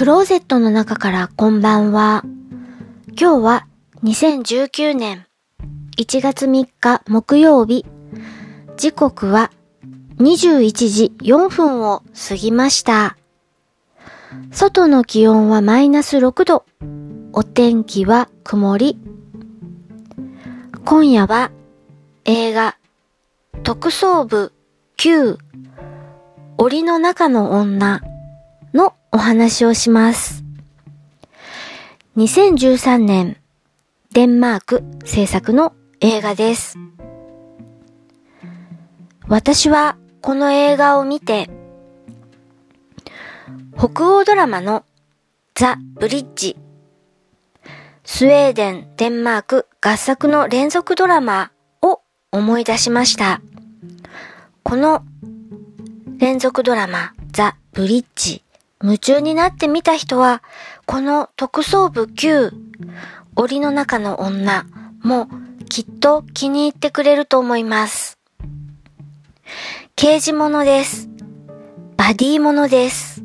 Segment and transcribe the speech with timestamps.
[0.00, 2.24] クローゼットの中からこんばんは。
[3.08, 3.66] 今日は
[4.02, 5.26] 2019年
[5.98, 7.84] 1月3日木曜日。
[8.78, 9.50] 時刻は
[10.16, 13.18] 21時4分を過ぎました。
[14.50, 16.64] 外の気温はマイナス6度。
[17.34, 18.98] お天気は曇り。
[20.86, 21.50] 今夜は
[22.24, 22.78] 映画
[23.64, 24.54] 特捜部
[24.96, 25.36] 9
[26.56, 28.00] 檻の中の女
[28.72, 30.44] のお話をします。
[32.16, 33.36] 2013年
[34.12, 36.78] デンマーク制作の映画です。
[39.26, 41.48] 私はこの映画を見て
[43.76, 44.84] 北欧ドラマの
[45.54, 46.56] ザ・ブリッジ
[48.04, 51.52] スウェーデン、デンマーク合作の連続ドラマ
[51.82, 52.00] を
[52.32, 53.40] 思い出しました。
[54.62, 55.04] この
[56.18, 58.42] 連続ドラマザ・ブリッジ
[58.82, 60.42] 夢中になって見た人は
[60.86, 62.50] この特捜部9
[63.36, 64.64] 檻の中の女
[65.02, 65.28] も
[65.68, 68.18] きっと気に入ってくれると思います。
[69.96, 71.08] 刑事物です。
[71.96, 73.22] バディものです。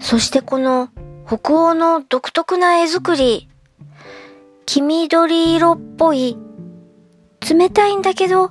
[0.00, 0.88] そしてこの
[1.26, 3.48] 北欧の独特な絵作り、
[4.66, 6.38] 黄緑色っぽい、
[7.48, 8.50] 冷たいんだけど、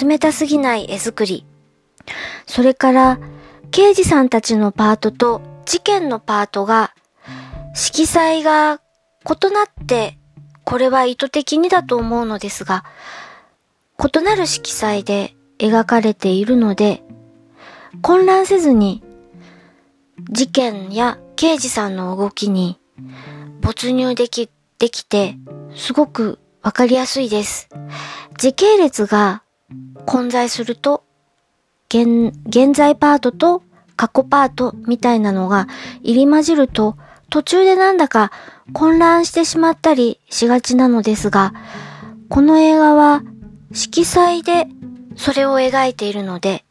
[0.00, 1.44] 冷たすぎない絵作り。
[2.46, 3.18] それから、
[3.70, 6.92] 刑事さんたちのパートと事件のパートが、
[7.74, 8.80] 色彩が
[9.24, 10.18] 異なって、
[10.64, 12.84] これは意図的にだと思うのですが、
[13.98, 17.02] 異なる色彩で描かれているので、
[18.02, 19.02] 混乱せずに、
[20.30, 22.78] 事件や刑事さんの動きに
[23.60, 25.36] 没入でき、できて、
[25.76, 27.68] すごくわかりやすいです。
[28.36, 29.42] 時系列が
[30.06, 31.04] 混在すると、
[31.92, 33.62] 現、現在パートと
[33.96, 35.66] 過去パートみたいなのが
[36.02, 36.96] 入り混じると、
[37.28, 38.30] 途中でなんだか
[38.72, 41.52] 混乱してしまったりしがちなのですが、
[42.28, 43.22] この映画は
[43.72, 44.66] 色彩で
[45.16, 46.64] それを描いているので、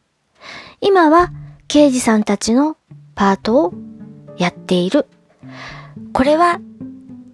[0.81, 1.31] 今は
[1.67, 2.77] 刑事さんたちの
[3.15, 3.73] パートを
[4.37, 5.05] やっている。
[6.13, 6.59] これは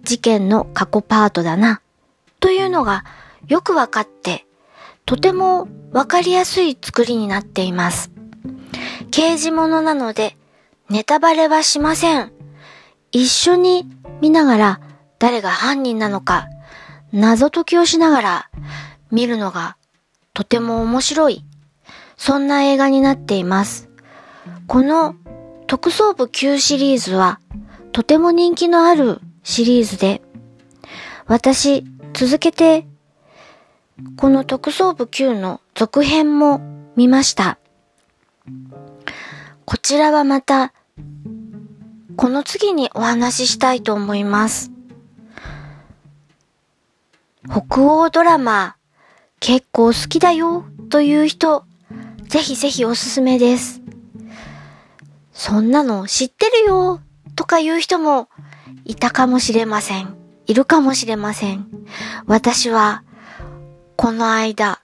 [0.02, 1.80] 事件の過去パートだな。
[2.40, 3.04] というのが
[3.48, 4.45] よくわかって、
[5.06, 8.10] とてもわかりやすい作りになっています。
[9.12, 10.36] 刑事物なので
[10.90, 12.32] ネタバレはしません。
[13.12, 13.88] 一緒に
[14.20, 14.80] 見ながら
[15.18, 16.48] 誰が犯人なのか
[17.12, 18.50] 謎解きをしながら
[19.10, 19.76] 見るのが
[20.34, 21.44] とても面白い。
[22.16, 23.88] そんな映画になっています。
[24.66, 25.14] この
[25.68, 27.40] 特捜部9シリーズは
[27.92, 30.20] とても人気のあるシリーズで、
[31.26, 32.86] 私続けて
[34.16, 36.60] この特捜部9の続編も
[36.96, 37.58] 見ました。
[39.64, 40.74] こちらはまた
[42.16, 44.70] この次にお話ししたいと思います。
[47.48, 48.76] 北欧ドラマ
[49.40, 51.64] 結構好きだよという人、
[52.28, 53.80] ぜひぜひおすすめです。
[55.32, 57.00] そんなの知ってるよ
[57.34, 58.28] とかいう人も
[58.84, 60.16] いたかもしれません。
[60.46, 61.66] いるかもしれません。
[62.26, 63.02] 私は
[63.96, 64.82] この間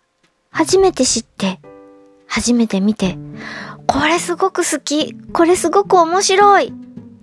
[0.51, 1.61] 初めて知って、
[2.27, 3.19] 初めて見て、
[3.87, 6.73] これすごく好き、これすごく面白い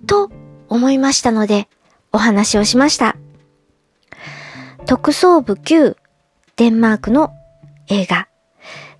[0.06, 0.30] と
[0.68, 1.68] 思いましたので
[2.12, 3.16] お話をしました。
[4.86, 5.96] 特捜部9
[6.56, 7.32] デンマークの
[7.88, 8.28] 映画。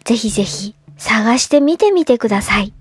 [0.05, 2.73] ぜひぜひ探してみてみてください。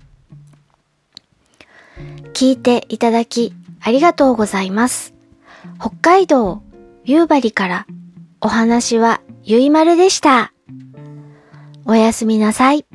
[2.32, 5.14] 聞いていただきありがとうございます。
[5.78, 6.62] 北海道
[7.04, 7.86] 夕張から
[8.40, 10.52] お話はゆいまるでした。
[11.86, 12.86] おやすみなさい。